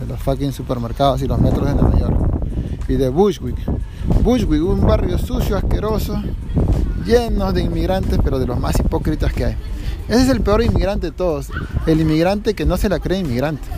de 0.00 0.06
los 0.06 0.18
fucking 0.20 0.52
supermercados 0.52 1.20
y 1.20 1.26
los 1.26 1.38
metros 1.38 1.66
de 1.66 1.74
Nueva 1.74 1.98
York. 1.98 2.16
Y 2.88 2.94
de 2.94 3.10
Bushwick. 3.10 3.58
Bushwick, 4.24 4.62
un 4.62 4.80
barrio 4.80 5.18
sucio, 5.18 5.58
asqueroso, 5.58 6.22
lleno 7.04 7.52
de 7.52 7.62
inmigrantes, 7.62 8.18
pero 8.24 8.38
de 8.38 8.46
los 8.46 8.58
más 8.58 8.80
hipócritas 8.80 9.30
que 9.32 9.44
hay. 9.44 9.56
Ese 10.08 10.22
es 10.22 10.28
el 10.28 10.40
peor 10.40 10.62
inmigrante 10.62 11.08
de 11.08 11.12
todos. 11.12 11.50
El 11.86 12.00
inmigrante 12.00 12.54
que 12.54 12.64
no 12.64 12.76
se 12.76 12.88
la 12.88 12.98
cree 12.98 13.18
inmigrante. 13.18 13.68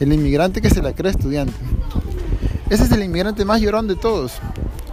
El 0.00 0.12
inmigrante 0.12 0.60
que 0.60 0.70
se 0.70 0.82
la 0.82 0.92
cree 0.92 1.12
estudiante. 1.12 1.54
Ese 2.70 2.84
es 2.84 2.92
el 2.92 3.02
inmigrante 3.02 3.44
más 3.44 3.60
llorón 3.60 3.88
de 3.88 3.96
todos. 3.96 4.34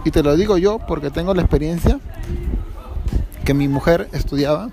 Y 0.04 0.10
te 0.10 0.22
lo 0.22 0.36
digo 0.36 0.58
yo 0.58 0.78
porque 0.78 1.10
tengo 1.10 1.34
la 1.34 1.42
experiencia 1.42 2.00
que 3.44 3.54
mi 3.54 3.68
mujer 3.68 4.08
estudiaba 4.12 4.70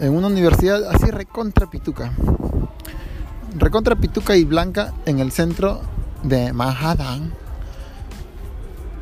en 0.00 0.14
una 0.14 0.28
universidad 0.28 0.84
así 0.88 1.10
recontra 1.10 1.68
pituca. 1.68 2.12
Recontra 3.56 3.96
pituca 3.96 4.36
y 4.36 4.44
blanca 4.44 4.94
en 5.06 5.18
el 5.18 5.32
centro 5.32 5.80
de 6.22 6.52
Manhattan. 6.52 7.32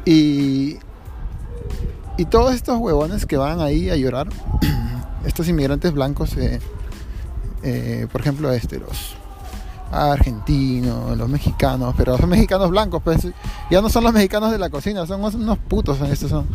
Y, 0.05 0.79
y 2.17 2.25
todos 2.27 2.55
estos 2.55 2.79
huevones 2.79 3.27
que 3.27 3.37
van 3.37 3.61
ahí 3.61 3.91
a 3.91 3.97
llorar, 3.97 4.29
estos 5.27 5.49
inmigrantes 5.49 5.93
blancos, 5.93 6.37
eh, 6.37 6.61
eh, 7.63 8.07
por 8.11 8.21
ejemplo, 8.21 8.51
este, 8.53 8.79
los 8.79 9.17
argentinos, 9.91 11.17
los 11.17 11.29
mexicanos, 11.29 11.95
pero 11.97 12.17
son 12.17 12.29
mexicanos 12.29 12.71
blancos, 12.71 13.03
pues 13.03 13.29
ya 13.71 13.81
no 13.81 13.89
son 13.89 14.05
los 14.05 14.13
mexicanos 14.13 14.51
de 14.51 14.59
la 14.59 14.71
cocina, 14.71 15.07
son 15.07 15.23
unos 15.23 15.59
putos, 15.59 16.01
estos 16.01 16.31
son. 16.31 16.47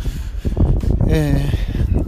Eh, 1.08 1.50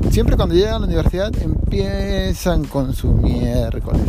siempre 0.09 0.35
cuando 0.35 0.55
llegan 0.55 0.75
a 0.75 0.79
la 0.79 0.85
universidad 0.85 1.31
empiezan 1.41 2.65
con 2.65 2.93
su 2.93 3.11
miércoles. 3.13 4.01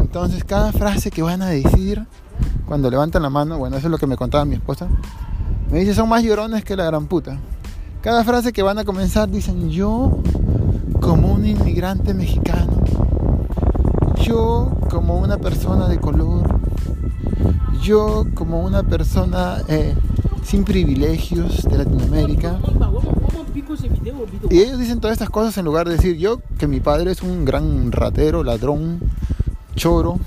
Entonces 0.00 0.44
cada 0.44 0.72
frase 0.72 1.10
que 1.10 1.22
van 1.22 1.42
a 1.42 1.48
decir 1.48 2.06
cuando 2.66 2.90
levantan 2.90 3.22
la 3.22 3.30
mano, 3.30 3.58
bueno, 3.58 3.76
eso 3.76 3.86
es 3.86 3.90
lo 3.90 3.98
que 3.98 4.06
me 4.06 4.16
contaba 4.16 4.44
mi 4.44 4.54
esposa, 4.54 4.88
me 5.70 5.80
dice 5.80 5.94
son 5.94 6.08
más 6.08 6.22
llorones 6.22 6.64
que 6.64 6.76
la 6.76 6.84
gran 6.84 7.06
puta. 7.06 7.38
Cada 8.02 8.24
frase 8.24 8.52
que 8.52 8.62
van 8.62 8.78
a 8.78 8.84
comenzar 8.84 9.28
dicen 9.28 9.70
yo 9.70 10.22
como 11.10 11.32
un 11.32 11.44
inmigrante 11.44 12.14
mexicano, 12.14 12.84
yo 14.22 14.70
como 14.88 15.18
una 15.18 15.38
persona 15.38 15.88
de 15.88 15.98
color, 15.98 16.60
yo 17.82 18.26
como 18.32 18.60
una 18.60 18.84
persona 18.84 19.56
eh, 19.66 19.96
sin 20.44 20.62
privilegios 20.62 21.64
de 21.64 21.78
Latinoamérica. 21.78 22.60
Y 24.50 24.60
ellos 24.60 24.78
dicen 24.78 25.00
todas 25.00 25.14
estas 25.14 25.30
cosas 25.30 25.58
en 25.58 25.64
lugar 25.64 25.88
de 25.88 25.96
decir 25.96 26.16
yo 26.16 26.38
que 26.58 26.68
mi 26.68 26.78
padre 26.78 27.10
es 27.10 27.22
un 27.22 27.44
gran 27.44 27.90
ratero, 27.90 28.44
ladrón, 28.44 29.00
choro, 29.74 30.20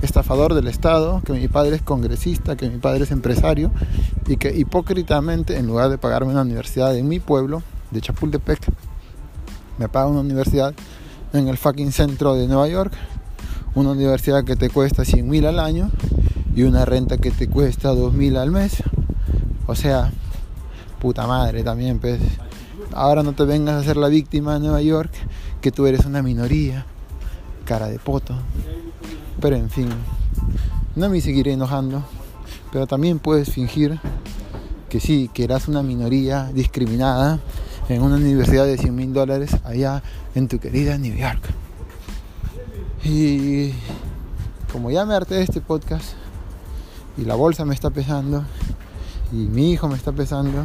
estafador 0.00 0.54
del 0.54 0.66
Estado, 0.66 1.20
que 1.26 1.34
mi 1.34 1.46
padre 1.48 1.76
es 1.76 1.82
congresista, 1.82 2.56
que 2.56 2.70
mi 2.70 2.78
padre 2.78 3.04
es 3.04 3.10
empresario 3.10 3.70
y 4.26 4.38
que 4.38 4.56
hipócritamente 4.56 5.58
en 5.58 5.66
lugar 5.66 5.90
de 5.90 5.98
pagarme 5.98 6.32
una 6.32 6.40
universidad 6.40 6.96
en 6.96 7.06
mi 7.06 7.20
pueblo, 7.20 7.62
de 7.90 8.00
Chapultepec, 8.00 8.72
me 9.82 9.88
paga 9.88 10.06
una 10.06 10.20
universidad 10.20 10.74
en 11.32 11.48
el 11.48 11.56
fucking 11.56 11.90
centro 11.90 12.36
de 12.36 12.46
Nueva 12.46 12.68
York, 12.68 12.92
una 13.74 13.90
universidad 13.90 14.44
que 14.44 14.54
te 14.54 14.70
cuesta 14.70 15.04
100 15.04 15.28
mil 15.28 15.44
al 15.44 15.58
año 15.58 15.90
y 16.54 16.62
una 16.62 16.84
renta 16.84 17.18
que 17.18 17.32
te 17.32 17.48
cuesta 17.48 17.88
2 17.88 18.14
mil 18.14 18.36
al 18.36 18.52
mes. 18.52 18.80
O 19.66 19.74
sea, 19.74 20.12
puta 21.00 21.26
madre 21.26 21.64
también, 21.64 21.98
pues. 21.98 22.20
Ahora 22.92 23.24
no 23.24 23.32
te 23.32 23.44
vengas 23.44 23.74
a 23.74 23.84
ser 23.84 23.96
la 23.96 24.06
víctima 24.06 24.54
de 24.54 24.60
Nueva 24.60 24.82
York, 24.82 25.10
que 25.60 25.72
tú 25.72 25.86
eres 25.86 26.04
una 26.04 26.22
minoría, 26.22 26.86
cara 27.64 27.88
de 27.88 27.98
poto. 27.98 28.36
Pero 29.40 29.56
en 29.56 29.68
fin, 29.68 29.88
no 30.94 31.08
me 31.08 31.20
seguiré 31.20 31.54
enojando, 31.54 32.04
pero 32.70 32.86
también 32.86 33.18
puedes 33.18 33.50
fingir 33.50 33.98
que 34.88 35.00
sí, 35.00 35.28
que 35.34 35.42
eras 35.42 35.66
una 35.66 35.82
minoría 35.82 36.52
discriminada 36.54 37.40
en 37.94 38.02
una 38.02 38.16
universidad 38.16 38.64
de 38.64 38.78
100 38.78 38.94
mil 38.94 39.12
dólares 39.12 39.56
allá 39.64 40.02
en 40.34 40.48
tu 40.48 40.58
querida 40.58 40.98
New 40.98 41.14
York. 41.14 41.40
Y 43.04 43.72
como 44.72 44.90
ya 44.90 45.04
me 45.04 45.14
harté 45.14 45.42
este 45.42 45.60
podcast 45.60 46.14
y 47.18 47.24
la 47.24 47.34
bolsa 47.34 47.64
me 47.64 47.74
está 47.74 47.90
pesando 47.90 48.44
y 49.32 49.36
mi 49.36 49.72
hijo 49.72 49.88
me 49.88 49.96
está 49.96 50.12
pesando 50.12 50.64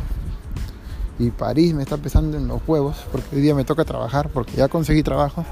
y 1.20 1.32
París 1.32 1.74
me 1.74 1.84
está 1.84 1.98
pesando 1.98 2.38
en 2.38 2.48
los 2.48 2.62
huevos 2.68 2.98
porque 3.12 3.36
hoy 3.36 3.42
día 3.42 3.56
me 3.56 3.66
toca 3.66 3.84
trabajar 3.84 4.30
porque 4.30 4.54
ya 4.56 4.68
conseguí 4.68 5.04
trabajo. 5.04 5.46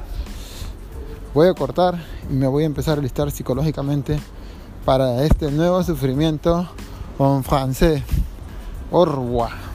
Voy 1.34 1.48
a 1.50 1.54
cortar 1.54 2.02
y 2.30 2.34
me 2.34 2.48
voy 2.48 2.64
a 2.64 2.68
empezar 2.68 3.00
a 3.00 3.02
listar 3.02 3.30
psicológicamente 3.32 4.20
para 4.86 5.24
este 5.24 5.52
nuevo 5.52 5.84
sufrimiento 5.84 6.68
en 7.20 7.44
francés. 7.44 8.04
Revoir. 8.92 9.75